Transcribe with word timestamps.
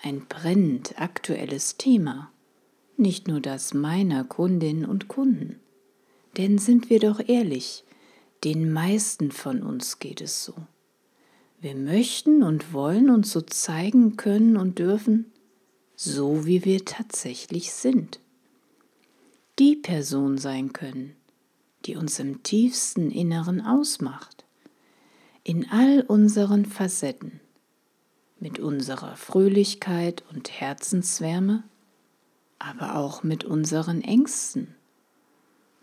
Ein 0.00 0.24
brennend 0.26 0.98
aktuelles 0.98 1.76
Thema, 1.76 2.32
nicht 2.96 3.28
nur 3.28 3.40
das 3.42 3.74
meiner 3.74 4.24
Kundinnen 4.24 4.86
und 4.86 5.08
Kunden. 5.08 5.60
Denn 6.38 6.56
sind 6.56 6.88
wir 6.88 6.98
doch 6.98 7.20
ehrlich, 7.28 7.84
den 8.44 8.72
meisten 8.72 9.30
von 9.30 9.62
uns 9.62 9.98
geht 9.98 10.22
es 10.22 10.42
so. 10.42 10.54
Wir 11.60 11.74
möchten 11.74 12.42
und 12.42 12.72
wollen 12.72 13.10
uns 13.10 13.30
so 13.30 13.42
zeigen 13.42 14.16
können 14.16 14.56
und 14.56 14.78
dürfen, 14.78 15.30
so 15.96 16.46
wie 16.46 16.64
wir 16.64 16.86
tatsächlich 16.86 17.72
sind 17.72 18.20
die 19.60 19.76
Person 19.76 20.38
sein 20.38 20.72
können, 20.72 21.14
die 21.84 21.94
uns 21.94 22.18
im 22.18 22.42
tiefsten 22.42 23.10
Inneren 23.10 23.60
ausmacht, 23.60 24.46
in 25.44 25.70
all 25.70 26.00
unseren 26.00 26.64
Facetten, 26.64 27.40
mit 28.38 28.58
unserer 28.58 29.16
Fröhlichkeit 29.16 30.24
und 30.32 30.50
Herzenswärme, 30.50 31.62
aber 32.58 32.96
auch 32.96 33.22
mit 33.22 33.44
unseren 33.44 34.00
Ängsten, 34.00 34.74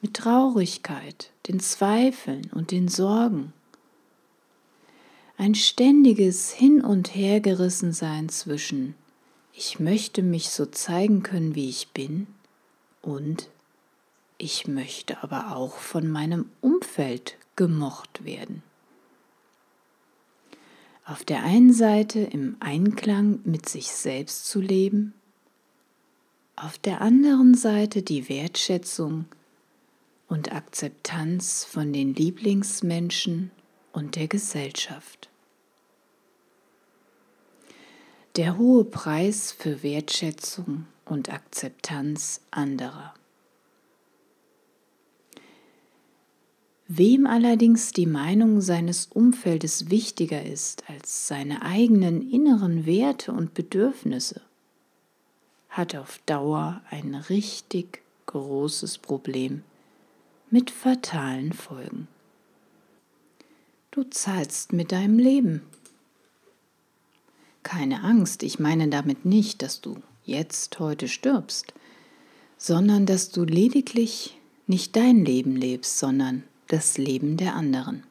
mit 0.01 0.15
Traurigkeit, 0.15 1.31
den 1.47 1.59
Zweifeln 1.59 2.49
und 2.51 2.71
den 2.71 2.87
Sorgen. 2.87 3.53
Ein 5.37 5.53
ständiges 5.53 6.51
Hin 6.51 6.81
und 6.81 7.13
Hergerissensein 7.13 8.29
zwischen 8.29 8.95
ich 9.53 9.79
möchte 9.79 10.23
mich 10.23 10.49
so 10.49 10.65
zeigen 10.65 11.21
können, 11.21 11.53
wie 11.53 11.69
ich 11.69 11.89
bin 11.89 12.25
und 13.03 13.49
ich 14.37 14.67
möchte 14.67 15.23
aber 15.23 15.55
auch 15.55 15.77
von 15.77 16.09
meinem 16.09 16.49
Umfeld 16.61 17.37
gemocht 17.55 18.23
werden. 18.23 18.63
Auf 21.05 21.23
der 21.23 21.43
einen 21.43 21.73
Seite 21.73 22.19
im 22.19 22.57
Einklang 22.59 23.39
mit 23.45 23.69
sich 23.69 23.87
selbst 23.87 24.47
zu 24.47 24.59
leben, 24.59 25.13
auf 26.55 26.77
der 26.77 27.01
anderen 27.01 27.55
Seite 27.55 28.01
die 28.01 28.29
Wertschätzung 28.29 29.25
und 30.27 30.51
Akzeptanz 30.51 31.63
von 31.63 31.93
den 31.93 32.13
Lieblingsmenschen 32.13 33.51
und 33.93 34.15
der 34.15 34.27
Gesellschaft. 34.27 35.29
Der 38.35 38.57
hohe 38.57 38.83
Preis 38.85 39.51
für 39.51 39.81
Wertschätzung 39.81 40.85
und 41.05 41.31
Akzeptanz 41.31 42.41
anderer. 42.51 43.13
Wem 46.89 47.27
allerdings 47.27 47.91
die 47.91 48.05
Meinung 48.05 48.61
seines 48.61 49.07
Umfeldes 49.07 49.89
wichtiger 49.89 50.45
ist 50.45 50.89
als 50.89 51.27
seine 51.27 51.61
eigenen 51.61 52.31
inneren 52.31 52.85
Werte 52.85 53.33
und 53.33 53.53
Bedürfnisse, 53.53 54.41
hat 55.69 55.95
auf 55.95 56.21
Dauer 56.25 56.81
ein 56.89 57.13
richtig 57.13 58.01
großes 58.27 58.99
Problem 58.99 59.63
mit 60.49 60.71
fatalen 60.71 61.51
Folgen. 61.51 62.07
Du 63.91 64.03
zahlst 64.03 64.71
mit 64.71 64.93
deinem 64.93 65.19
Leben. 65.19 65.63
Keine 67.63 68.01
Angst, 68.03 68.43
ich 68.43 68.59
meine 68.59 68.87
damit 68.87 69.25
nicht, 69.25 69.61
dass 69.61 69.81
du 69.81 69.97
jetzt 70.23 70.79
heute 70.79 71.09
stirbst, 71.09 71.73
sondern 72.57 73.05
dass 73.05 73.29
du 73.29 73.43
lediglich 73.43 74.37
nicht 74.67 74.95
dein 74.95 75.25
Leben 75.25 75.57
lebst, 75.57 75.99
sondern 75.99 76.43
das 76.67 76.97
Leben 76.97 77.37
der 77.37 77.55
anderen. 77.55 78.03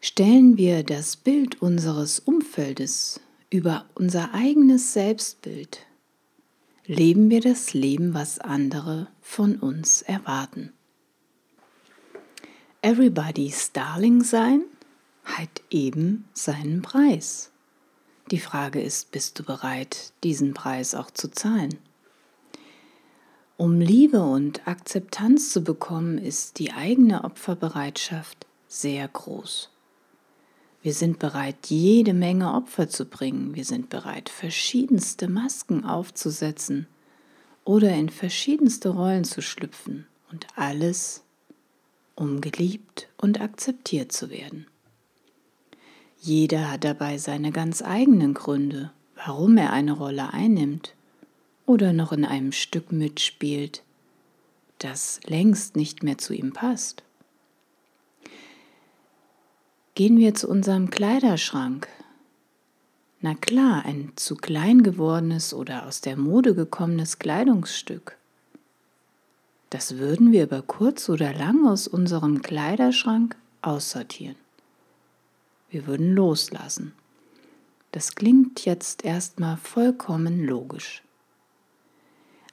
Stellen 0.00 0.56
wir 0.56 0.82
das 0.82 1.16
Bild 1.16 1.62
unseres 1.62 2.18
Umfeldes 2.18 3.20
über 3.50 3.86
unser 3.94 4.34
eigenes 4.34 4.92
Selbstbild, 4.92 5.86
leben 6.86 7.30
wir 7.30 7.40
das 7.40 7.74
Leben, 7.74 8.14
was 8.14 8.38
andere 8.38 9.08
von 9.20 9.56
uns 9.56 10.02
erwarten. 10.02 10.72
Everybody's 12.82 13.70
Darling 13.72 14.24
sein 14.24 14.62
hat 15.24 15.62
eben 15.70 16.28
seinen 16.32 16.82
Preis. 16.82 17.52
Die 18.30 18.40
Frage 18.40 18.80
ist, 18.80 19.12
bist 19.12 19.38
du 19.38 19.44
bereit, 19.44 20.12
diesen 20.24 20.54
Preis 20.54 20.94
auch 20.94 21.10
zu 21.10 21.30
zahlen? 21.30 21.78
Um 23.58 23.80
Liebe 23.80 24.22
und 24.22 24.66
Akzeptanz 24.66 25.52
zu 25.52 25.62
bekommen, 25.62 26.16
ist 26.16 26.58
die 26.58 26.72
eigene 26.72 27.24
Opferbereitschaft 27.24 28.46
sehr 28.66 29.06
groß. 29.06 29.68
Wir 30.80 30.94
sind 30.94 31.18
bereit, 31.18 31.66
jede 31.66 32.14
Menge 32.14 32.54
Opfer 32.54 32.88
zu 32.88 33.04
bringen. 33.04 33.54
Wir 33.54 33.64
sind 33.64 33.90
bereit, 33.90 34.30
verschiedenste 34.30 35.28
Masken 35.28 35.84
aufzusetzen 35.84 36.88
oder 37.64 37.94
in 37.94 38.08
verschiedenste 38.08 38.88
Rollen 38.88 39.24
zu 39.24 39.42
schlüpfen 39.42 40.06
und 40.32 40.46
alles, 40.56 41.22
um 42.16 42.40
geliebt 42.40 43.08
und 43.18 43.40
akzeptiert 43.40 44.12
zu 44.12 44.30
werden. 44.30 44.66
Jeder 46.18 46.72
hat 46.72 46.84
dabei 46.84 47.18
seine 47.18 47.52
ganz 47.52 47.82
eigenen 47.82 48.32
Gründe, 48.32 48.92
warum 49.14 49.56
er 49.58 49.72
eine 49.72 49.92
Rolle 49.92 50.32
einnimmt 50.32 50.94
oder 51.66 51.92
noch 51.92 52.12
in 52.12 52.24
einem 52.24 52.52
Stück 52.52 52.92
mitspielt, 52.92 53.82
das 54.78 55.20
längst 55.24 55.76
nicht 55.76 56.02
mehr 56.02 56.18
zu 56.18 56.34
ihm 56.34 56.52
passt. 56.52 57.02
Gehen 59.94 60.18
wir 60.18 60.34
zu 60.34 60.48
unserem 60.48 60.90
Kleiderschrank. 60.90 61.86
Na 63.20 63.34
klar, 63.34 63.84
ein 63.84 64.12
zu 64.16 64.34
klein 64.34 64.82
gewordenes 64.82 65.54
oder 65.54 65.86
aus 65.86 66.00
der 66.00 66.16
Mode 66.16 66.54
gekommenes 66.54 67.18
Kleidungsstück. 67.18 68.16
Das 69.70 69.98
würden 69.98 70.32
wir 70.32 70.44
über 70.44 70.62
kurz 70.62 71.08
oder 71.08 71.32
lang 71.32 71.66
aus 71.66 71.86
unserem 71.86 72.42
Kleiderschrank 72.42 73.36
aussortieren. 73.60 74.36
Wir 75.70 75.86
würden 75.86 76.14
loslassen. 76.14 76.92
Das 77.92 78.14
klingt 78.14 78.64
jetzt 78.64 79.04
erstmal 79.04 79.56
vollkommen 79.56 80.44
logisch 80.44 81.02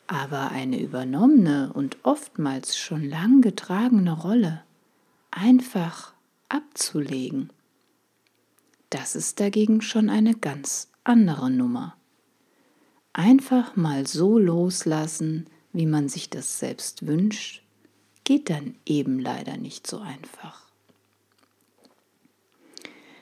aber 0.09 0.49
eine 0.49 0.81
übernommene 0.81 1.71
und 1.71 1.97
oftmals 2.01 2.75
schon 2.75 3.07
lang 3.07 3.41
getragene 3.41 4.11
Rolle 4.11 4.63
einfach 5.29 6.13
abzulegen, 6.49 7.51
Das 8.89 9.15
ist 9.15 9.39
dagegen 9.39 9.81
schon 9.83 10.09
eine 10.09 10.33
ganz 10.33 10.89
andere 11.03 11.51
Nummer. 11.51 11.95
Einfach 13.13 13.75
mal 13.75 14.07
so 14.07 14.39
loslassen, 14.39 15.45
wie 15.73 15.85
man 15.85 16.09
sich 16.09 16.31
das 16.31 16.57
selbst 16.57 17.05
wünscht, 17.05 17.61
geht 18.23 18.49
dann 18.49 18.73
eben 18.87 19.19
leider 19.19 19.57
nicht 19.57 19.85
so 19.85 19.99
einfach. 19.99 20.65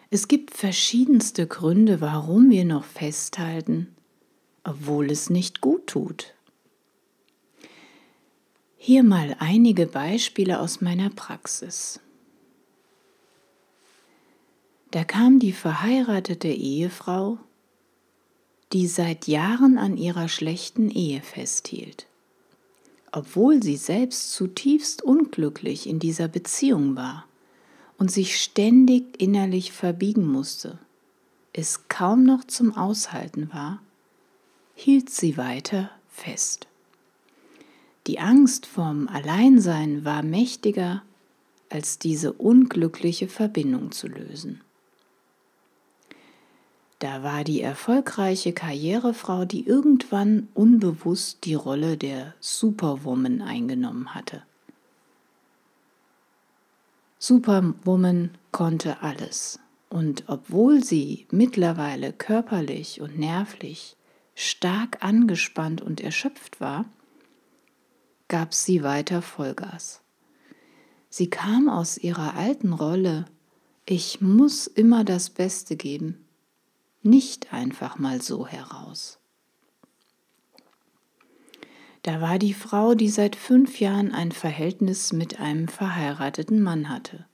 Es 0.10 0.30
gibt 0.30 0.52
verschiedenste 0.52 1.48
Gründe, 1.48 2.00
warum 2.00 2.50
wir 2.50 2.64
noch 2.64 2.86
festhalten, 2.86 3.94
obwohl 4.64 5.12
es 5.12 5.30
nicht 5.30 5.60
gut 5.60 5.88
tut. 5.88 6.37
Hier 8.88 9.04
mal 9.04 9.36
einige 9.40 9.86
Beispiele 9.86 10.62
aus 10.62 10.80
meiner 10.80 11.10
Praxis. 11.10 12.00
Da 14.92 15.04
kam 15.04 15.40
die 15.40 15.52
verheiratete 15.52 16.48
Ehefrau, 16.48 17.38
die 18.72 18.88
seit 18.88 19.28
Jahren 19.28 19.78
an 19.78 19.98
ihrer 19.98 20.30
schlechten 20.30 20.90
Ehe 20.90 21.22
festhielt. 21.22 22.08
Obwohl 23.12 23.62
sie 23.62 23.76
selbst 23.76 24.32
zutiefst 24.32 25.02
unglücklich 25.02 25.86
in 25.86 26.00
dieser 26.00 26.30
Beziehung 26.30 26.96
war 26.96 27.26
und 27.98 28.10
sich 28.10 28.42
ständig 28.42 29.22
innerlich 29.22 29.74
verbiegen 29.74 30.26
musste, 30.26 30.80
es 31.52 31.90
kaum 31.90 32.24
noch 32.24 32.46
zum 32.46 32.78
Aushalten 32.78 33.52
war, 33.52 33.82
hielt 34.76 35.10
sie 35.10 35.36
weiter 35.36 35.92
fest. 36.08 36.67
Die 38.08 38.20
Angst 38.20 38.66
vom 38.66 39.10
Alleinsein 39.10 40.06
war 40.06 40.24
mächtiger, 40.24 41.04
als 41.70 42.00
diese 42.00 42.32
unglückliche 42.32 43.28
Verbindung 43.28 43.92
zu 43.92 44.08
lösen. 44.08 44.62
Da 47.00 47.22
war 47.22 47.44
die 47.44 47.62
erfolgreiche 47.62 48.54
Karrierefrau, 48.54 49.44
die 49.44 49.68
irgendwann 49.68 50.48
unbewusst 50.54 51.44
die 51.44 51.54
Rolle 51.54 51.98
der 51.98 52.34
Superwoman 52.40 53.42
eingenommen 53.42 54.16
hatte. 54.16 54.42
Superwoman 57.20 58.32
konnte 58.52 59.02
alles. 59.02 59.60
Und 59.90 60.24
obwohl 60.28 60.84
sie 60.84 61.28
mittlerweile 61.30 62.14
körperlich 62.14 63.02
und 63.02 63.20
nervlich 63.20 63.96
stark 64.34 65.04
angespannt 65.04 65.82
und 65.82 66.02
erschöpft 66.02 66.60
war, 66.62 66.86
gab 68.28 68.54
sie 68.54 68.84
weiter 68.84 69.22
Vollgas. 69.22 70.02
Sie 71.10 71.30
kam 71.30 71.70
aus 71.70 71.98
ihrer 71.98 72.36
alten 72.36 72.74
Rolle, 72.74 73.26
ich 73.86 74.20
muss 74.20 74.68
immer 74.68 75.04
das 75.04 75.30
Beste 75.30 75.78
geben, 75.78 76.26
nicht 77.02 77.54
einfach 77.54 77.98
mal 77.98 78.22
so 78.22 78.46
heraus. 78.46 79.20
Da 82.04 82.22
war 82.22 82.38
die 82.40 82.54
Frau, 82.54 82.96
die 82.96 83.10
seit 83.10 83.36
fünf 83.36 83.80
Jahren 83.80 84.14
ein 84.14 84.32
Verhältnis 84.32 85.14
mit 85.14 85.40
einem 85.40 85.68
verheirateten 85.68 86.62
Mann 86.62 86.90
hatte. 86.90 87.26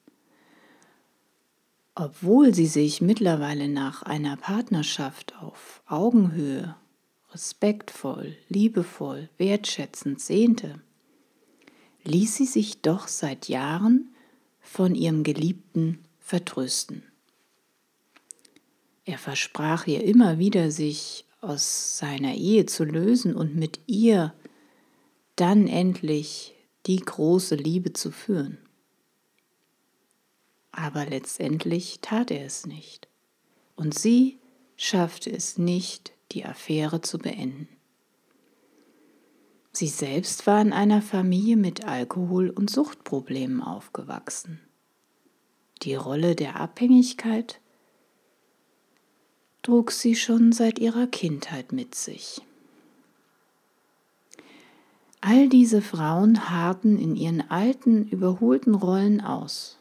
Obwohl 1.95 2.55
sie 2.55 2.65
sich 2.65 3.01
mittlerweile 3.01 3.67
nach 3.67 4.01
einer 4.01 4.35
Partnerschaft 4.35 5.35
auf 5.39 5.83
Augenhöhe, 5.85 6.75
respektvoll, 7.33 8.35
liebevoll, 8.49 9.29
wertschätzend 9.37 10.21
sehnte, 10.21 10.81
ließ 12.03 12.35
sie 12.35 12.45
sich 12.45 12.81
doch 12.81 13.07
seit 13.07 13.47
Jahren 13.49 14.13
von 14.59 14.95
ihrem 14.95 15.23
Geliebten 15.23 15.99
vertrösten. 16.19 17.03
Er 19.05 19.17
versprach 19.17 19.87
ihr 19.87 20.03
immer 20.03 20.37
wieder, 20.39 20.71
sich 20.71 21.25
aus 21.41 21.97
seiner 21.97 22.35
Ehe 22.35 22.65
zu 22.65 22.85
lösen 22.85 23.35
und 23.35 23.55
mit 23.55 23.81
ihr 23.85 24.33
dann 25.35 25.67
endlich 25.67 26.55
die 26.85 26.97
große 26.97 27.55
Liebe 27.55 27.93
zu 27.93 28.11
führen. 28.11 28.57
Aber 30.71 31.05
letztendlich 31.05 31.99
tat 32.01 32.31
er 32.31 32.45
es 32.45 32.65
nicht. 32.65 33.07
Und 33.75 33.97
sie 33.97 34.39
schaffte 34.77 35.31
es 35.31 35.57
nicht, 35.57 36.13
die 36.33 36.45
Affäre 36.45 37.01
zu 37.01 37.17
beenden. 37.17 37.67
Sie 39.71 39.87
selbst 39.87 40.45
war 40.45 40.61
in 40.61 40.71
einer 40.71 41.01
Familie 41.01 41.57
mit 41.57 41.85
Alkohol- 41.85 42.51
und 42.51 42.69
Suchtproblemen 42.69 43.61
aufgewachsen. 43.61 44.61
Die 45.81 45.95
Rolle 45.95 46.35
der 46.35 46.59
Abhängigkeit 46.59 47.59
trug 49.63 49.91
sie 49.91 50.15
schon 50.15 50.51
seit 50.51 50.77
ihrer 50.77 51.07
Kindheit 51.07 51.71
mit 51.71 51.95
sich. 51.95 52.41
All 55.21 55.47
diese 55.49 55.81
Frauen 55.81 56.49
harrten 56.49 56.99
in 56.99 57.15
ihren 57.15 57.49
alten, 57.49 58.07
überholten 58.09 58.75
Rollen 58.75 59.21
aus, 59.21 59.79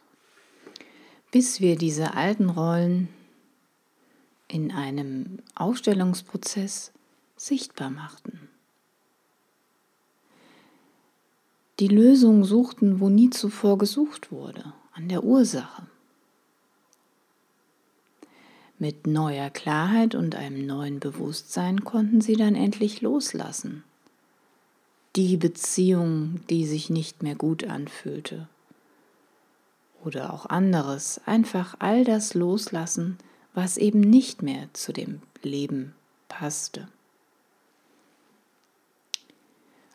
bis 1.32 1.60
wir 1.60 1.76
diese 1.76 2.14
alten 2.14 2.48
Rollen 2.48 3.08
in 4.52 4.70
einem 4.70 5.38
Aufstellungsprozess 5.54 6.92
sichtbar 7.36 7.88
machten. 7.88 8.50
Die 11.80 11.88
Lösung 11.88 12.44
suchten, 12.44 13.00
wo 13.00 13.08
nie 13.08 13.30
zuvor 13.30 13.78
gesucht 13.78 14.30
wurde, 14.30 14.74
an 14.92 15.08
der 15.08 15.24
Ursache. 15.24 15.86
Mit 18.78 19.06
neuer 19.06 19.48
Klarheit 19.48 20.14
und 20.14 20.34
einem 20.34 20.66
neuen 20.66 21.00
Bewusstsein 21.00 21.82
konnten 21.82 22.20
sie 22.20 22.36
dann 22.36 22.54
endlich 22.54 23.00
loslassen. 23.00 23.84
Die 25.16 25.38
Beziehung, 25.38 26.40
die 26.50 26.66
sich 26.66 26.90
nicht 26.90 27.22
mehr 27.22 27.36
gut 27.36 27.64
anfühlte. 27.64 28.48
Oder 30.04 30.34
auch 30.34 30.44
anderes, 30.44 31.22
einfach 31.24 31.76
all 31.78 32.04
das 32.04 32.34
loslassen, 32.34 33.16
was 33.54 33.76
eben 33.76 34.00
nicht 34.00 34.42
mehr 34.42 34.68
zu 34.72 34.92
dem 34.92 35.22
Leben 35.42 35.94
passte. 36.28 36.88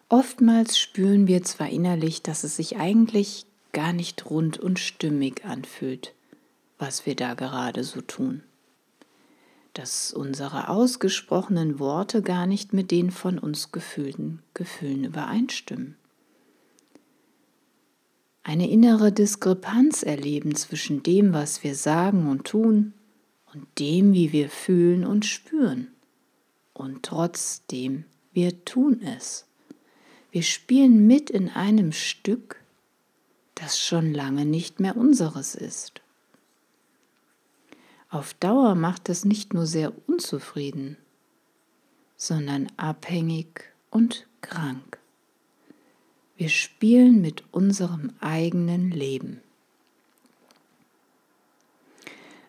Oftmals 0.10 0.80
spüren 0.80 1.28
wir 1.28 1.44
zwar 1.44 1.70
innerlich, 1.70 2.22
dass 2.22 2.44
es 2.44 2.56
sich 2.56 2.78
eigentlich 2.78 3.46
gar 3.74 3.94
nicht 3.94 4.30
rund 4.30 4.58
und 4.58 4.80
stimmig 4.80 5.44
anfühlt, 5.46 6.14
was 6.78 7.06
wir 7.06 7.16
da 7.16 7.34
gerade 7.34 7.84
so 7.84 8.02
tun 8.02 8.44
dass 9.78 10.12
unsere 10.12 10.70
ausgesprochenen 10.70 11.78
Worte 11.78 12.24
gar 12.24 12.48
nicht 12.48 12.74
mit 12.74 12.90
den 12.90 13.12
von 13.12 13.38
uns 13.38 13.72
gefühlten 13.72 14.42
Gefühlen 14.56 15.04
übereinstimmen. 15.04 15.96
Eine 18.42 18.70
innere 18.70 19.12
Diskrepanz 19.12 20.02
erleben 20.02 20.56
zwischen 20.56 21.04
dem, 21.04 21.34
was 21.34 21.64
wir 21.64 21.76
sagen 21.76 22.28
und 22.28 22.46
tun, 22.46 22.94
und 23.54 23.68
dem, 23.80 24.14
wie 24.14 24.32
wir 24.32 24.50
fühlen 24.50 25.06
und 25.06 25.26
spüren. 25.26 25.90
Und 26.74 27.04
trotzdem, 27.04 28.06
wir 28.34 28.66
tun 28.66 29.02
es. 29.02 29.46
Wir 30.32 30.44
spielen 30.44 31.08
mit 31.08 31.30
in 31.30 31.50
einem 31.50 31.92
Stück, 31.92 32.62
das 33.56 33.80
schon 33.80 34.14
lange 34.14 34.46
nicht 34.46 34.80
mehr 34.80 34.96
unseres 34.96 35.56
ist. 35.56 36.02
Auf 38.10 38.34
Dauer 38.36 38.76
macht 38.76 39.10
es 39.10 39.26
nicht 39.26 39.54
nur 39.54 39.66
sehr 39.66 39.92
unzufrieden, 40.08 40.98
sondern 42.16 42.72
abhängig 42.78 43.64
und 43.90 44.28
krank. 44.42 45.00
Wir 46.38 46.50
spielen 46.50 47.20
mit 47.20 47.44
unserem 47.52 48.14
eigenen 48.20 48.92
Leben. 48.92 49.42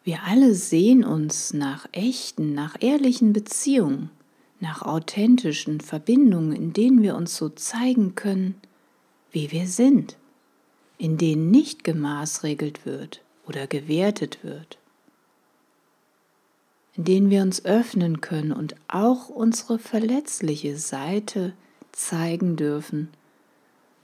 Wir 0.08 0.22
alle 0.24 0.54
sehen 0.54 1.04
uns 1.04 1.52
nach 1.52 1.86
echten, 1.92 2.54
nach 2.54 2.76
ehrlichen 2.80 3.34
Beziehungen, 3.34 4.08
nach 4.58 4.80
authentischen 4.80 5.82
Verbindungen, 5.82 6.52
in 6.52 6.72
denen 6.72 7.02
wir 7.02 7.14
uns 7.14 7.36
so 7.36 7.50
zeigen 7.50 8.14
können, 8.14 8.54
wie 9.32 9.52
wir 9.52 9.66
sind, 9.66 10.16
in 10.96 11.18
denen 11.18 11.50
nicht 11.50 11.84
gemaßregelt 11.84 12.86
wird 12.86 13.20
oder 13.46 13.66
gewertet 13.66 14.38
wird 14.42 14.78
in 16.94 17.04
denen 17.04 17.28
wir 17.28 17.42
uns 17.42 17.66
öffnen 17.66 18.22
können 18.22 18.50
und 18.52 18.76
auch 18.88 19.28
unsere 19.28 19.78
verletzliche 19.78 20.78
Seite 20.78 21.52
zeigen 21.92 22.56
dürfen, 22.56 23.10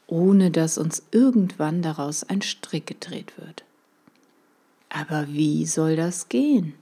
ohne 0.07 0.51
dass 0.51 0.77
uns 0.77 1.03
irgendwann 1.13 1.81
daraus 1.81 2.25
ein 2.25 2.43
Strick 2.43 2.87
gedreht 2.87 3.33
wird. 3.39 3.65
Aber 4.97 5.27
wie 5.27 5.67
soll 5.67 5.97
das 5.97 6.29
gehen? 6.29 6.75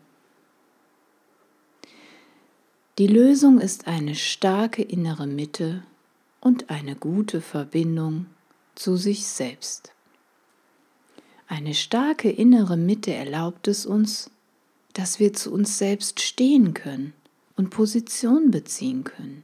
Die 2.99 3.07
Lösung 3.07 3.59
ist 3.59 3.87
eine 3.87 4.15
starke 4.15 4.83
innere 4.83 5.27
Mitte 5.27 5.83
und 6.43 6.69
eine 6.69 6.95
gute 6.95 7.41
Verbindung 7.41 8.27
zu 8.75 8.97
sich 8.97 9.27
selbst. 9.27 9.93
Eine 11.49 11.73
starke 11.73 12.31
innere 12.31 12.77
Mitte 12.77 13.15
erlaubt 13.15 13.67
es 13.67 13.87
uns, 13.87 14.31
dass 14.93 15.19
wir 15.19 15.33
zu 15.33 15.51
uns 15.51 15.79
selbst 15.79 16.21
stehen 16.21 16.75
können 16.75 17.15
und 17.57 17.71
Position 17.71 18.51
beziehen 18.51 19.05
können. 19.05 19.43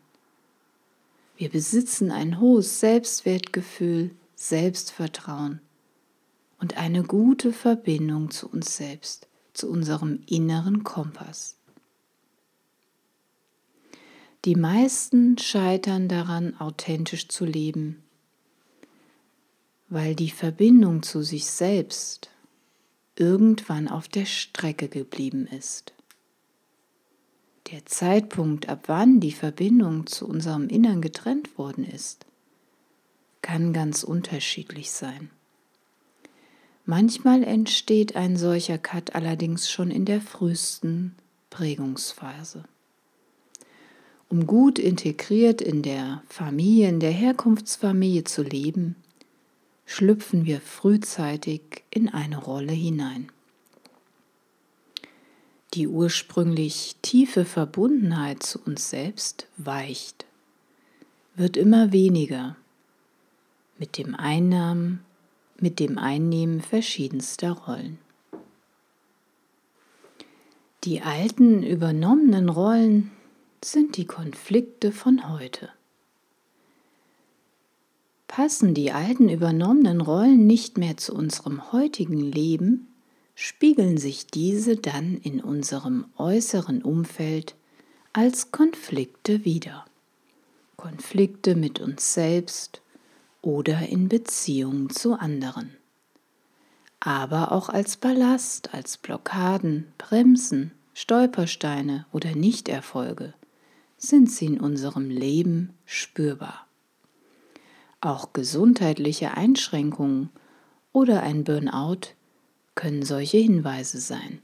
Wir 1.39 1.49
besitzen 1.49 2.11
ein 2.11 2.39
hohes 2.39 2.81
Selbstwertgefühl, 2.81 4.11
Selbstvertrauen 4.35 5.63
und 6.59 6.77
eine 6.77 7.03
gute 7.03 7.53
Verbindung 7.53 8.31
zu 8.31 8.49
uns 8.49 8.77
selbst, 8.77 9.29
zu 9.53 9.71
unserem 9.71 10.21
inneren 10.27 10.85
Kompass. 10.85 11.57
Die 14.45 14.55
meisten 14.55 15.37
scheitern 15.39 16.09
daran, 16.09 16.59
authentisch 16.61 17.29
zu 17.29 17.45
leben, 17.45 18.03
weil 19.89 20.15
die 20.15 20.31
Verbindung 20.31 21.03
zu 21.03 21.23
sich 21.23 21.47
selbst 21.47 22.31
irgendwann 23.17 23.89
auf 23.89 24.07
der 24.07 24.27
Strecke 24.27 24.89
geblieben 24.89 25.47
ist. 25.47 25.93
Der 27.73 27.85
Zeitpunkt, 27.85 28.69
ab 28.69 28.85
wann 28.87 29.21
die 29.21 29.33
Verbindung 29.33 30.07
zu 30.07 30.27
unserem 30.27 30.69
Innern 30.69 31.03
getrennt 31.03 31.59
worden 31.59 31.85
ist, 31.85 32.25
kann 33.43 33.73
ganz 33.73 34.05
unterschiedlich 34.05 34.91
sein. 34.91 35.31
Manchmal 36.91 37.45
entsteht 37.45 38.17
ein 38.17 38.39
solcher 38.39 38.79
Cut 38.79 39.15
allerdings 39.15 39.71
schon 39.71 39.91
in 39.91 40.07
der 40.07 40.23
frühesten 40.23 41.15
Prägungsphase. 41.51 42.65
Um 44.31 44.47
gut 44.47 44.79
integriert 44.79 45.61
in 45.61 45.83
der 45.83 46.23
Familie, 46.31 46.89
in 46.89 46.99
der 46.99 47.11
Herkunftsfamilie 47.11 48.25
zu 48.25 48.43
leben, 48.43 48.97
schlüpfen 49.85 50.47
wir 50.47 50.63
frühzeitig 50.63 51.61
in 51.91 52.09
eine 52.09 52.39
Rolle 52.39 52.73
hinein. 52.73 53.31
Die 55.75 55.89
ursprünglich 55.89 56.97
tiefe 57.03 57.45
Verbundenheit 57.45 58.43
zu 58.43 58.61
uns 58.61 58.89
selbst 58.89 59.47
weicht, 59.59 60.25
wird 61.35 61.59
immer 61.59 61.93
weniger 61.93 62.57
mit 63.79 63.99
dem 63.99 64.15
Einnahmen, 64.15 65.05
mit 65.61 65.81
dem 65.81 65.99
Einnehmen 65.99 66.61
verschiedenster 66.61 67.53
Rollen. 67.53 67.99
Die 70.85 71.01
alten 71.01 71.63
übernommenen 71.63 72.49
Rollen 72.49 73.11
sind 73.63 73.97
die 73.97 74.07
Konflikte 74.07 74.93
von 74.93 75.29
heute. 75.29 75.69
Passen 78.29 78.75
die 78.75 78.93
alten 78.93 79.29
übernommenen 79.29 80.01
Rollen 80.01 80.47
nicht 80.47 80.79
mehr 80.79 80.97
zu 80.97 81.15
unserem 81.15 81.73
heutigen 81.73 82.21
Leben, 82.21 82.87
spiegeln 83.35 83.99
sich 83.99 84.27
diese 84.27 84.77
dann 84.77 85.17
in 85.17 85.41
unserem 85.41 86.07
äußeren 86.17 86.83
Umfeld 86.83 87.57
als 88.13 88.53
Konflikte 88.53 89.45
wider. 89.45 89.85
Konflikte 90.77 91.57
mit 91.57 91.81
uns 91.81 92.15
selbst 92.15 92.81
oder 93.43 93.89
in 93.89 94.09
Beziehung 94.09 94.91
zu 94.91 95.15
anderen. 95.15 95.77
Aber 97.01 97.53
auch 97.53 97.69
als 97.69 97.97
Ballast, 97.97 98.75
als 98.75 98.97
Blockaden, 98.97 99.93
Bremsen, 99.99 100.73
Stolpersteine 100.95 102.07
oder 102.13 102.35
Nichterfolge 102.35 103.35
sind 103.97 104.31
sie 104.31 104.47
in 104.47 104.61
unserem 104.61 105.11
Leben 105.11 105.75
spürbar. 105.85 106.67
Auch 108.01 108.33
gesundheitliche 108.33 109.37
Einschränkungen 109.37 110.31
oder 110.93 111.23
ein 111.23 111.45
Burnout 111.45 112.15
können 112.75 113.03
solche 113.03 113.39
Hinweise 113.39 114.01
sein. 114.01 114.41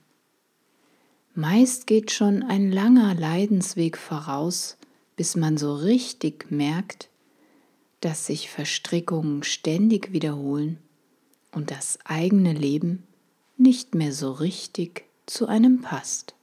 Meist 1.35 1.87
geht 1.87 2.13
schon 2.13 2.43
ein 2.43 2.71
langer 2.71 3.15
Leidensweg 3.15 3.97
voraus, 3.97 4.77
bis 5.17 5.37
man 5.37 5.57
so 5.57 5.75
richtig 5.75 6.51
merkt, 6.51 7.09
dass 8.05 8.27
sich 8.27 8.51
Verstrickungen 8.51 9.43
ständig 9.45 10.13
wiederholen 10.13 10.77
und 11.53 11.71
das 11.71 11.99
eigene 12.05 12.53
Leben 12.53 13.03
nicht 13.57 13.95
mehr 13.95 14.13
so 14.13 14.33
richtig 14.33 15.07
zu 15.25 15.47
einem 15.47 15.81
passt. 15.81 16.35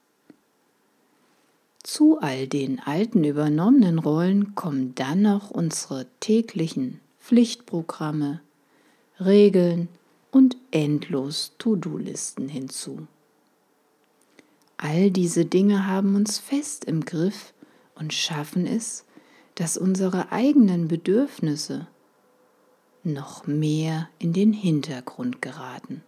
Zu 1.83 2.19
all 2.19 2.47
den 2.47 2.79
alten 2.79 3.23
übernommenen 3.23 3.99
Rollen 3.99 4.55
kommen 4.55 4.95
dann 4.95 5.21
noch 5.21 5.51
unsere 5.51 6.07
täglichen 6.19 6.99
Pflichtprogramme, 7.19 8.41
Regeln 9.19 9.87
und 10.31 10.57
endlos 10.71 11.51
To-Do-Listen 11.59 12.49
hinzu. 12.49 13.05
All 14.77 15.11
diese 15.11 15.45
Dinge 15.45 15.85
haben 15.85 16.15
uns 16.15 16.39
fest 16.39 16.85
im 16.85 17.05
Griff 17.05 17.53
und 17.93 18.13
schaffen 18.13 18.65
es, 18.65 19.05
dass 19.55 19.77
unsere 19.77 20.31
eigenen 20.31 20.87
Bedürfnisse 20.87 21.87
noch 23.03 23.47
mehr 23.47 24.09
in 24.19 24.33
den 24.33 24.53
Hintergrund 24.53 25.41
geraten. 25.41 26.03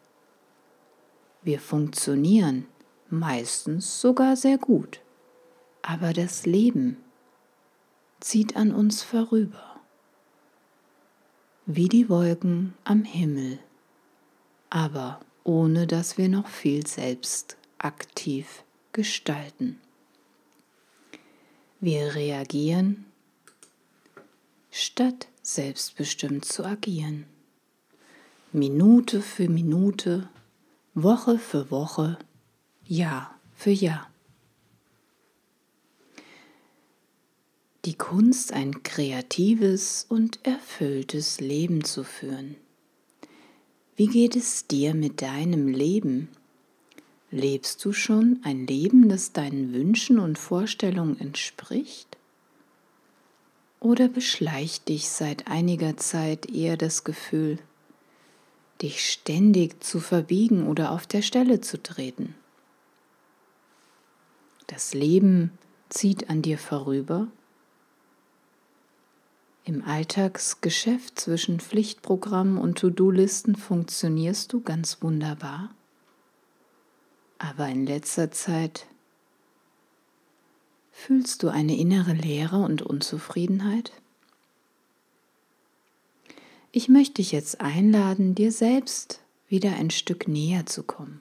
Wir 1.41 1.59
funktionieren 1.59 2.65
meistens 3.09 3.99
sogar 3.99 4.35
sehr 4.35 4.57
gut, 4.57 5.01
aber 5.81 6.13
das 6.13 6.45
Leben 6.45 6.97
zieht 8.19 8.55
an 8.55 8.73
uns 8.73 9.03
vorüber, 9.03 9.81
wie 11.65 11.89
die 11.89 12.09
Wolken 12.09 12.73
am 12.83 13.03
Himmel 13.03 13.59
aber 14.73 15.19
ohne 15.43 15.85
dass 15.85 16.17
wir 16.17 16.29
noch 16.29 16.47
viel 16.47 16.87
selbst 16.87 17.57
aktiv 17.77 18.63
gestalten. 18.91 19.79
Wir 21.79 22.15
reagieren, 22.15 23.05
statt 24.75 25.27
selbstbestimmt 25.43 26.45
zu 26.45 26.65
agieren. 26.65 27.25
Minute 28.51 29.21
für 29.21 29.47
Minute, 29.47 30.27
Woche 30.95 31.37
für 31.37 31.69
Woche, 31.69 32.17
Jahr 32.83 33.39
für 33.55 33.69
Jahr. 33.69 34.09
Die 37.85 37.93
Kunst, 37.93 38.51
ein 38.53 38.81
kreatives 38.81 40.07
und 40.09 40.43
erfülltes 40.43 41.39
Leben 41.39 41.83
zu 41.83 42.03
führen. 42.03 42.55
Wie 43.95 44.07
geht 44.07 44.35
es 44.35 44.65
dir 44.65 44.95
mit 44.95 45.21
deinem 45.21 45.67
Leben? 45.67 46.29
Lebst 47.29 47.85
du 47.85 47.93
schon 47.93 48.39
ein 48.43 48.65
Leben, 48.65 49.07
das 49.07 49.33
deinen 49.33 49.71
Wünschen 49.71 50.17
und 50.17 50.39
Vorstellungen 50.39 51.19
entspricht? 51.19 52.17
Oder 53.83 54.07
beschleicht 54.07 54.87
dich 54.87 55.09
seit 55.09 55.47
einiger 55.47 55.97
Zeit 55.97 56.49
eher 56.49 56.77
das 56.77 57.03
Gefühl, 57.03 57.59
dich 58.81 59.11
ständig 59.11 59.83
zu 59.83 59.99
verbiegen 59.99 60.67
oder 60.67 60.91
auf 60.91 61.05
der 61.05 61.21
Stelle 61.21 61.59
zu 61.59 61.83
treten? 61.83 62.33
Das 64.67 64.93
Leben 64.93 65.51
zieht 65.89 66.29
an 66.29 66.41
dir 66.41 66.57
vorüber 66.57 67.27
im 69.65 69.83
Alltagsgeschäft 69.83 71.19
zwischen 71.19 71.59
Pflichtprogrammen 71.59 72.57
und 72.57 72.77
To-Do-Listen 72.77 73.57
funktionierst 73.57 74.53
du 74.53 74.61
ganz 74.61 75.01
wunderbar. 75.01 75.75
Aber 77.37 77.67
in 77.67 77.85
letzter 77.85 78.31
Zeit 78.31 78.87
fühlst 80.93 81.43
du 81.43 81.49
eine 81.49 81.75
innere 81.75 82.13
Leere 82.13 82.57
und 82.57 82.81
Unzufriedenheit? 82.81 83.91
Ich 86.71 86.87
möchte 86.87 87.15
dich 87.15 87.33
jetzt 87.33 87.59
einladen, 87.59 88.35
dir 88.35 88.51
selbst 88.51 89.19
wieder 89.49 89.75
ein 89.75 89.89
Stück 89.89 90.27
näher 90.27 90.65
zu 90.65 90.83
kommen, 90.83 91.19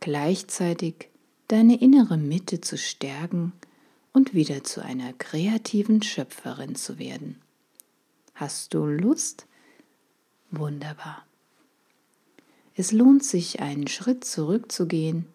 gleichzeitig 0.00 1.08
deine 1.48 1.80
innere 1.80 2.18
Mitte 2.18 2.60
zu 2.60 2.76
stärken 2.76 3.52
und 4.12 4.34
wieder 4.34 4.64
zu 4.64 4.84
einer 4.84 5.12
kreativen 5.14 6.02
Schöpferin 6.02 6.74
zu 6.74 6.98
werden. 6.98 7.40
Hast 8.34 8.74
du 8.74 8.84
Lust? 8.84 9.46
Wunderbar. 10.50 11.24
Es 12.74 12.92
lohnt 12.92 13.24
sich, 13.24 13.60
einen 13.60 13.88
Schritt 13.88 14.24
zurückzugehen 14.24 15.26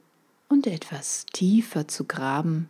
und 0.48 0.68
etwas 0.68 1.26
tiefer 1.34 1.88
zu 1.88 2.04
graben, 2.06 2.70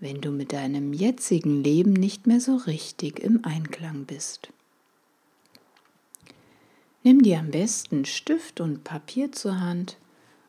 wenn 0.00 0.20
du 0.20 0.30
mit 0.30 0.52
deinem 0.52 0.92
jetzigen 0.92 1.62
Leben 1.62 1.92
nicht 1.92 2.26
mehr 2.26 2.40
so 2.40 2.56
richtig 2.56 3.18
im 3.20 3.44
Einklang 3.44 4.04
bist. 4.04 4.48
Nimm 7.02 7.22
dir 7.22 7.38
am 7.38 7.50
besten 7.50 8.04
Stift 8.04 8.60
und 8.60 8.84
Papier 8.84 9.32
zur 9.32 9.60
Hand 9.60 9.96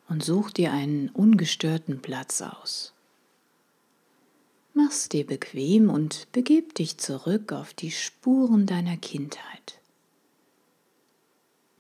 und 0.08 0.24
such 0.24 0.52
dir 0.52 0.72
einen 0.72 1.10
ungestörten 1.10 2.02
Platz 2.02 2.42
aus. 2.42 2.94
Mach's 4.74 5.10
dir 5.10 5.26
bequem 5.26 5.90
und 5.90 6.28
begib 6.32 6.76
dich 6.76 6.98
zurück 6.98 7.52
auf 7.52 7.74
die 7.74 7.92
Spuren 7.92 8.66
deiner 8.66 8.98
Kindheit. 8.98 9.80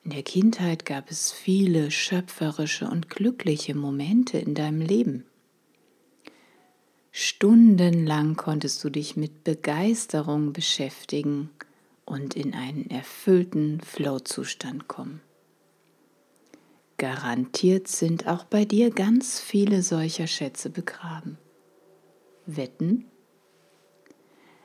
In 0.03 0.11
der 0.11 0.23
Kindheit 0.23 0.85
gab 0.85 1.11
es 1.11 1.31
viele 1.31 1.91
schöpferische 1.91 2.89
und 2.89 3.09
glückliche 3.09 3.75
Momente 3.75 4.37
in 4.37 4.55
deinem 4.55 4.81
Leben. 4.81 5.25
Stundenlang 7.21 8.37
konntest 8.37 8.81
du 8.81 8.89
dich 8.89 9.17
mit 9.17 9.43
Begeisterung 9.43 10.53
beschäftigen 10.53 11.49
und 12.05 12.33
in 12.33 12.53
einen 12.53 12.89
erfüllten 12.89 13.81
Flow-Zustand 13.81 14.87
kommen. 14.87 15.19
Garantiert 16.95 17.89
sind 17.89 18.25
auch 18.25 18.45
bei 18.45 18.63
dir 18.63 18.89
ganz 18.89 19.41
viele 19.41 19.83
solcher 19.83 20.27
Schätze 20.27 20.69
begraben. 20.69 21.37
Wetten? 22.45 23.03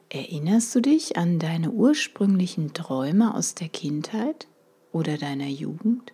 Erinnerst 0.08 0.72
du 0.76 0.80
dich 0.80 1.16
an 1.16 1.40
deine 1.40 1.72
ursprünglichen 1.72 2.72
Träume 2.72 3.34
aus 3.34 3.56
der 3.56 3.68
Kindheit 3.68 4.46
oder 4.92 5.18
deiner 5.18 5.48
Jugend? 5.48 6.12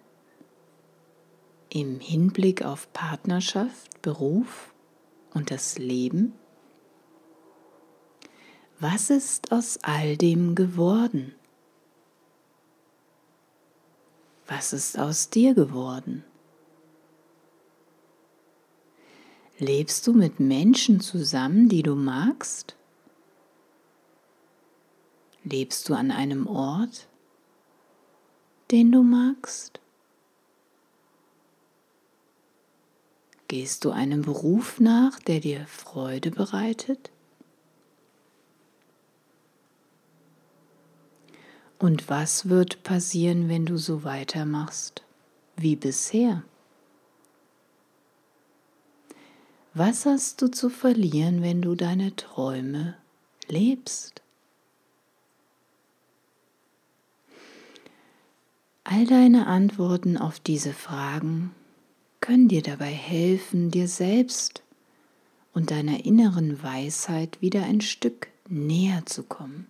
Im 1.69 2.01
Hinblick 2.01 2.65
auf 2.65 2.91
Partnerschaft, 2.95 4.01
Beruf 4.01 4.70
und 5.35 5.51
das 5.51 5.79
Leben? 5.79 6.33
Was 8.79 9.11
ist 9.11 9.53
aus 9.53 9.79
all 9.83 10.17
dem 10.17 10.55
geworden? 10.55 11.35
Was 14.47 14.73
ist 14.73 14.99
aus 14.99 15.31
dir 15.31 15.55
geworden? 15.55 16.25
Lebst 19.59 20.07
du 20.07 20.15
mit 20.15 20.41
Menschen 20.41 21.01
zusammen, 21.01 21.69
die 21.69 21.83
du 21.83 21.95
magst? 21.95 22.75
Lebst 25.45 25.89
du 25.89 25.95
an 25.95 26.11
einem 26.11 26.47
Ort, 26.47 27.09
den 28.71 28.91
du 28.91 29.03
magst? 29.03 29.81
Gehst 33.51 33.85
du 33.85 33.91
einem 33.91 34.23
Beruf 34.23 34.79
nach, 34.79 35.19
der 35.19 35.41
dir 35.41 35.67
Freude 35.67 36.31
bereitet? 36.31 37.11
Und 41.77 42.09
was 42.09 42.49
wird 42.49 42.85
passieren, 42.85 43.49
wenn 43.49 43.67
du 43.67 43.77
so 43.77 44.05
weitermachst 44.05 45.03
wie 45.57 45.75
bisher? 45.75 46.45
Was 49.75 50.07
hast 50.07 50.43
du 50.43 50.49
zu 50.49 50.71
verlieren, 50.71 51.43
wenn 51.43 51.61
du 51.61 51.75
deine 51.75 52.15
Träume 52.15 52.95
lebst? 53.49 54.23
All 58.85 59.07
deine 59.07 59.49
Antworten 59.49 60.17
auf 60.17 60.39
diese 60.39 60.73
Fragen 60.73 61.53
können 62.21 62.49
dir 62.49 62.63
dabei 62.63 62.91
helfen, 62.91 63.71
dir 63.71 63.89
selbst 63.89 64.63
und 65.53 65.71
deiner 65.71 66.05
inneren 66.05 66.63
Weisheit 66.63 67.41
wieder 67.41 67.65
ein 67.65 67.81
Stück 67.81 68.29
näher 68.49 69.05
zu 69.07 69.23
kommen. 69.23 69.67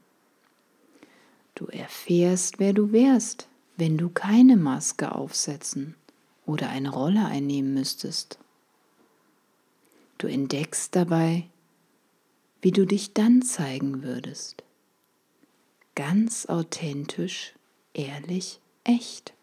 Du 1.54 1.66
erfährst, 1.66 2.58
wer 2.58 2.72
du 2.72 2.92
wärst, 2.92 3.48
wenn 3.76 3.98
du 3.98 4.08
keine 4.08 4.56
Maske 4.56 5.12
aufsetzen 5.14 5.94
oder 6.46 6.70
eine 6.70 6.90
Rolle 6.90 7.24
einnehmen 7.26 7.74
müsstest. 7.74 8.38
Du 10.18 10.26
entdeckst 10.26 10.94
dabei, 10.96 11.46
wie 12.62 12.72
du 12.72 12.86
dich 12.86 13.14
dann 13.14 13.42
zeigen 13.42 14.02
würdest. 14.02 14.64
Ganz 15.94 16.46
authentisch, 16.46 17.54
ehrlich 17.94 18.60
echt. 18.84 19.34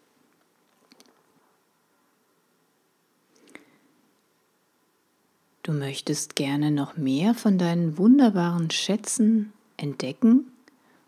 Du 5.68 5.74
möchtest 5.74 6.34
gerne 6.34 6.70
noch 6.70 6.96
mehr 6.96 7.34
von 7.34 7.58
deinen 7.58 7.98
wunderbaren 7.98 8.70
Schätzen 8.70 9.52
entdecken 9.76 10.50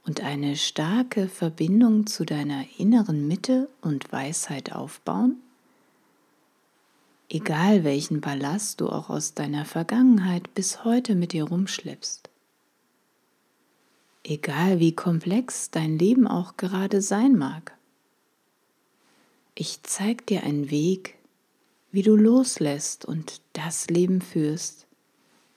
und 0.05 0.23
eine 0.23 0.55
starke 0.55 1.29
Verbindung 1.29 2.07
zu 2.07 2.27
deiner 2.27 2.67
inneren 2.77 3.27
Mitte 3.27 3.71
und 3.81 4.13
Weisheit 4.13 4.73
aufbauen? 4.73 5.37
Egal 7.31 7.85
welchen 7.85 8.21
Ballast 8.21 8.83
du 8.83 8.91
auch 8.91 9.09
aus 9.09 9.33
deiner 9.33 9.65
Vergangenheit 9.65 10.53
bis 10.53 10.85
heute 10.85 11.15
mit 11.15 11.33
dir 11.33 11.45
rumschleppst. 11.45 12.29
Egal 14.25 14.79
wie 14.79 14.95
komplex 14.95 15.71
dein 15.71 15.99
Leben 15.99 16.27
auch 16.27 16.59
gerade 16.59 17.01
sein 17.01 17.35
mag. 17.35 17.79
Ich 19.55 19.83
zeig 19.85 20.27
dir 20.27 20.43
einen 20.43 20.71
Weg, 20.71 21.15
wie 21.93 22.03
du 22.03 22.15
loslässt 22.17 23.05
und 23.05 23.41
das 23.53 23.89
Leben 23.89 24.21
führst, 24.21 24.87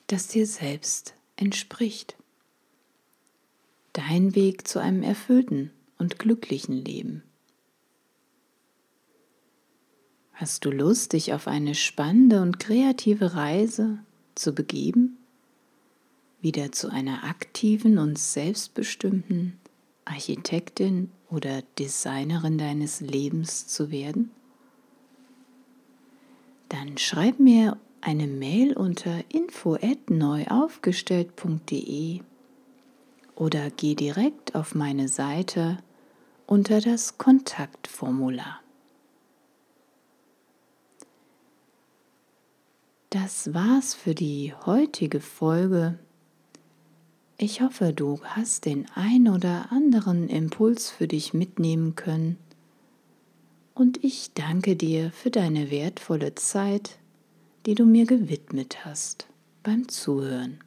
das 0.08 0.28
dir 0.28 0.48
selbst 0.48 1.14
entspricht. 1.36 2.16
Dein 3.94 4.36
Weg 4.36 4.68
zu 4.68 4.80
einem 4.80 5.04
erfüllten 5.04 5.72
und 6.00 6.18
glücklichen 6.18 6.84
Leben. 6.84 7.24
Hast 10.34 10.66
du 10.66 10.72
Lust, 10.72 11.14
dich 11.14 11.34
auf 11.34 11.48
eine 11.48 11.76
spannende 11.76 12.42
und 12.42 12.60
kreative 12.60 13.36
Reise 13.36 14.00
zu 14.34 14.54
begeben? 14.54 15.18
Wieder 16.42 16.72
zu 16.72 16.92
einer 16.92 17.24
aktiven 17.24 18.00
und 18.00 18.18
selbstbestimmten 18.18 19.54
Architektin 20.06 21.12
oder 21.30 21.62
Designerin 21.78 22.58
deines 22.58 23.00
Lebens 23.00 23.68
zu 23.68 23.92
werden? 23.92 24.32
Dann 26.74 26.98
schreib 26.98 27.40
mir 27.40 27.78
eine 28.02 28.26
Mail 28.26 28.76
unter 28.76 29.24
info@neuaufgestellt.de 29.30 32.22
oder 33.36 33.70
geh 33.70 33.94
direkt 33.94 34.56
auf 34.56 34.74
meine 34.74 35.08
Seite 35.08 35.78
unter 36.48 36.82
das 36.82 37.20
Kontaktformular. 37.20 38.60
Das 43.12 43.54
war's 43.54 43.94
für 43.94 44.16
die 44.16 44.56
heutige 44.66 45.20
Folge 45.20 46.00
ich 47.44 47.62
hoffe, 47.62 47.94
du 47.94 48.20
hast 48.24 48.66
den 48.66 48.86
ein 48.96 49.28
oder 49.28 49.72
anderen 49.72 50.30
Impuls 50.30 50.90
für 50.90 51.08
dich 51.08 51.34
mitnehmen 51.34 51.96
können 51.96 52.38
und 53.76 54.04
ich 54.04 54.32
danke 54.34 54.76
dir 54.76 55.12
für 55.12 55.32
deine 55.32 55.72
wertvolle 55.72 56.36
Zeit, 56.36 56.98
die 57.66 57.76
du 57.76 57.86
mir 57.86 58.06
gewidmet 58.06 58.86
hast 58.86 59.28
beim 59.64 59.88
Zuhören. 59.88 60.60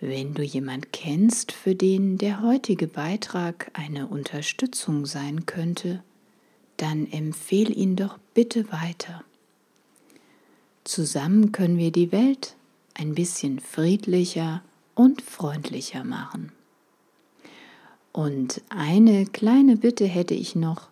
Wenn 0.00 0.34
du 0.34 0.42
jemand 0.42 0.92
kennst, 0.92 1.52
für 1.52 1.74
den 1.74 2.18
der 2.18 2.42
heutige 2.42 2.86
Beitrag 2.86 3.70
eine 3.72 4.08
Unterstützung 4.08 5.06
sein 5.06 5.46
könnte, 5.46 6.02
dann 6.76 7.10
empfehle 7.10 7.72
ihn 7.72 7.96
doch 7.96 8.18
bitte 8.34 8.70
weiter. 8.70 9.24
Zusammen 10.82 11.52
können 11.52 11.78
wir 11.78 11.92
die 11.92 12.12
Welt 12.12 12.56
ein 12.92 13.14
bisschen 13.14 13.60
friedlicher 13.60 14.62
und 14.94 15.22
freundlicher 15.22 16.04
machen. 16.04 16.52
Und 18.14 18.62
eine 18.68 19.26
kleine 19.26 19.76
Bitte 19.76 20.06
hätte 20.06 20.34
ich 20.34 20.54
noch. 20.54 20.88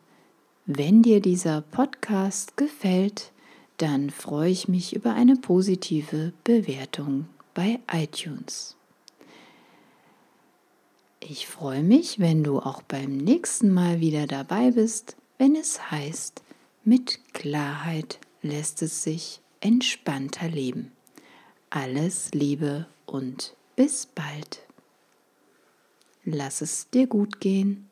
Wenn 0.66 1.02
dir 1.02 1.20
dieser 1.20 1.60
Podcast 1.60 2.56
gefällt, 2.56 3.30
dann 3.76 4.10
freue 4.10 4.50
ich 4.50 4.66
mich 4.66 4.92
über 4.92 5.14
eine 5.14 5.36
positive 5.36 6.32
Bewertung 6.42 7.28
bei 7.54 7.78
iTunes. 7.92 8.76
Ich 11.20 11.46
freue 11.46 11.84
mich, 11.84 12.18
wenn 12.18 12.42
du 12.42 12.58
auch 12.58 12.82
beim 12.82 13.18
nächsten 13.18 13.72
Mal 13.72 14.00
wieder 14.00 14.26
dabei 14.26 14.72
bist, 14.72 15.16
wenn 15.38 15.54
es 15.54 15.92
heißt, 15.92 16.42
mit 16.82 17.20
Klarheit 17.34 18.18
lässt 18.42 18.82
es 18.82 19.04
sich 19.04 19.40
entspannter 19.60 20.48
leben. 20.48 20.90
Alles 21.70 22.32
Liebe 22.32 22.86
und 23.06 23.54
bis 23.76 24.06
bald. 24.06 24.66
Lass 26.24 26.60
es 26.60 26.88
dir 26.90 27.06
gut 27.08 27.40
gehen. 27.40 27.91